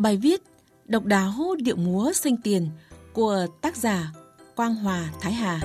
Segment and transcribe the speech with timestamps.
[0.00, 0.42] Bài viết
[0.86, 2.68] Độc đáo điệu múa sinh tiền
[3.12, 4.12] của tác giả
[4.56, 5.60] Quang Hòa Thái Hà.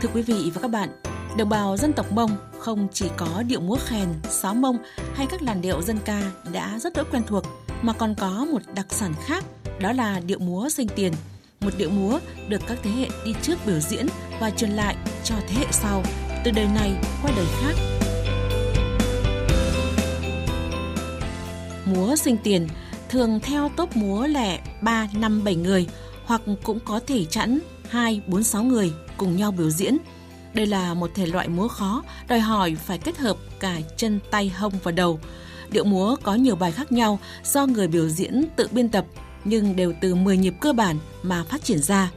[0.00, 0.88] Thưa quý vị và các bạn,
[1.38, 4.78] đồng bào dân tộc Mông không chỉ có điệu múa khen, sáo mông
[5.14, 7.44] hay các làn điệu dân ca đã rất đỗi quen thuộc,
[7.82, 9.44] mà còn có một đặc sản khác,
[9.80, 11.12] đó là điệu múa sinh tiền.
[11.60, 12.18] Một điệu múa
[12.48, 14.06] được các thế hệ đi trước biểu diễn
[14.40, 16.02] và truyền lại cho thế hệ sau,
[16.44, 17.99] từ đời này qua đời khác.
[21.94, 22.68] Múa sinh tiền
[23.08, 25.86] thường theo tốp múa lẻ 3, 5, 7 người
[26.24, 27.58] hoặc cũng có thể chẵn
[27.88, 29.96] 2, 4, 6 người cùng nhau biểu diễn.
[30.54, 34.48] Đây là một thể loại múa khó, đòi hỏi phải kết hợp cả chân, tay,
[34.48, 35.20] hông và đầu.
[35.70, 39.04] Điệu múa có nhiều bài khác nhau do người biểu diễn tự biên tập,
[39.44, 42.10] nhưng đều từ 10 nhịp cơ bản mà phát triển ra.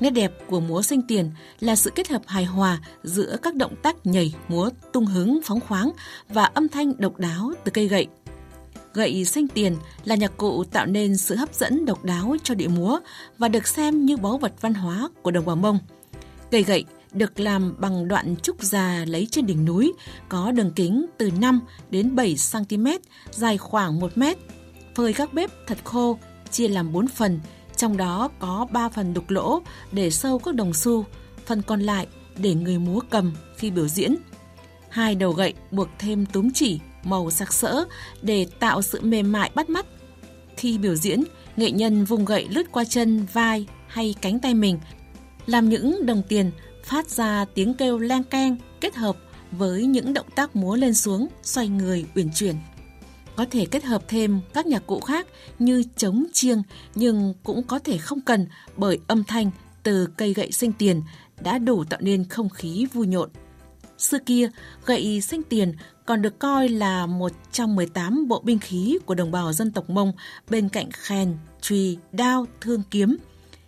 [0.00, 3.74] Nét đẹp của múa sinh tiền là sự kết hợp hài hòa giữa các động
[3.82, 5.90] tác nhảy, múa, tung hứng, phóng khoáng
[6.28, 8.06] và âm thanh độc đáo từ cây gậy.
[8.94, 12.70] Gậy xanh tiền là nhạc cụ tạo nên sự hấp dẫn độc đáo cho điệu
[12.70, 12.98] múa
[13.38, 15.78] và được xem như báu vật văn hóa của đồng bào Mông.
[16.50, 19.92] Cây gậy được làm bằng đoạn trúc già lấy trên đỉnh núi,
[20.28, 22.86] có đường kính từ 5 đến 7 cm,
[23.30, 24.38] dài khoảng 1 mét.
[24.94, 26.18] Phơi các bếp thật khô,
[26.50, 27.40] chia làm 4 phần,
[27.76, 31.04] trong đó có 3 phần đục lỗ để sâu các đồng xu,
[31.46, 32.06] phần còn lại
[32.38, 34.16] để người múa cầm khi biểu diễn.
[34.88, 37.84] Hai đầu gậy buộc thêm túm chỉ màu sặc sỡ
[38.22, 39.86] để tạo sự mềm mại bắt mắt.
[40.56, 41.24] Khi biểu diễn,
[41.56, 44.78] nghệ nhân vùng gậy lướt qua chân, vai hay cánh tay mình,
[45.46, 46.50] làm những đồng tiền
[46.84, 49.16] phát ra tiếng kêu len keng kết hợp
[49.50, 52.56] với những động tác múa lên xuống, xoay người, uyển chuyển.
[53.36, 55.26] Có thể kết hợp thêm các nhạc cụ khác
[55.58, 56.62] như trống chiêng
[56.94, 59.50] nhưng cũng có thể không cần bởi âm thanh
[59.82, 61.02] từ cây gậy sinh tiền
[61.40, 63.30] đã đủ tạo nên không khí vui nhộn.
[64.00, 64.50] Xưa kia,
[64.86, 65.72] gậy sinh tiền
[66.06, 69.90] còn được coi là một trong 18 bộ binh khí của đồng bào dân tộc
[69.90, 70.12] Mông
[70.50, 73.16] bên cạnh khen, chùy, đao, thương kiếm.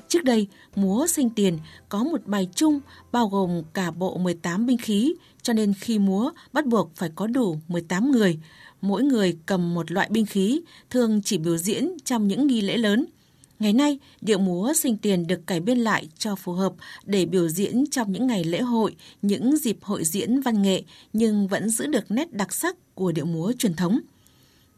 [0.09, 2.81] Trước đây, múa sinh tiền có một bài chung
[3.13, 7.27] bao gồm cả bộ 18 binh khí, cho nên khi múa bắt buộc phải có
[7.27, 8.39] đủ 18 người.
[8.81, 10.61] Mỗi người cầm một loại binh khí,
[10.91, 13.07] thường chỉ biểu diễn trong những nghi lễ lớn–
[13.63, 16.73] Ngày nay, điệu múa sinh tiền được cải biên lại cho phù hợp
[17.05, 21.49] để biểu diễn trong những ngày lễ hội, những dịp hội diễn văn nghệ nhưng
[21.49, 24.01] vẫn giữ được nét đặc sắc của điệu múa truyền thống.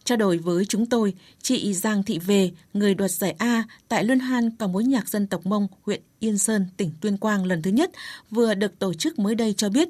[0.05, 4.21] Trao đổi với chúng tôi, chị Giang Thị Về, người đoạt giải A tại Luân
[4.21, 7.71] Hoan ca mối nhạc dân tộc Mông, huyện Yên Sơn, tỉnh Tuyên Quang lần thứ
[7.71, 7.91] nhất,
[8.31, 9.89] vừa được tổ chức mới đây cho biết.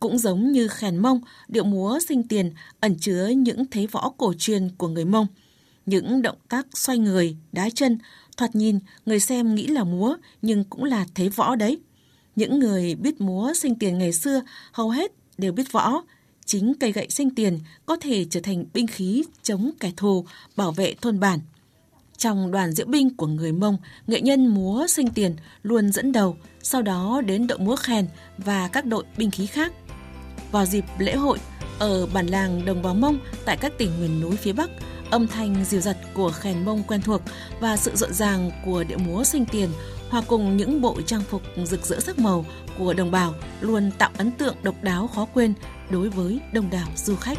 [0.00, 4.32] Cũng giống như khèn mông, điệu múa sinh tiền ẩn chứa những thế võ cổ
[4.38, 5.26] truyền của người Mông.
[5.86, 7.98] Những động tác xoay người, đá chân,
[8.36, 11.78] Thoạt nhìn, người xem nghĩ là múa, nhưng cũng là thế võ đấy.
[12.36, 14.42] Những người biết múa sinh tiền ngày xưa
[14.72, 16.02] hầu hết đều biết võ.
[16.44, 20.24] Chính cây gậy sinh tiền có thể trở thành binh khí chống kẻ thù,
[20.56, 21.40] bảo vệ thôn bản.
[22.16, 23.76] Trong đoàn diễu binh của người Mông,
[24.06, 28.08] nghệ nhân múa sinh tiền luôn dẫn đầu, sau đó đến đội múa khen
[28.38, 29.72] và các đội binh khí khác.
[30.52, 31.38] Vào dịp lễ hội,
[31.78, 34.70] ở bản làng Đồng Bào Mông tại các tỉnh miền núi phía Bắc,
[35.10, 37.22] âm thanh dìu dặt của khèn mông quen thuộc
[37.60, 39.68] và sự rộn ràng của điệu múa sinh tiền,
[40.10, 42.44] hòa cùng những bộ trang phục rực rỡ sắc màu
[42.78, 45.54] của đồng bào luôn tạo ấn tượng độc đáo khó quên
[45.90, 47.38] đối với đông đảo du khách.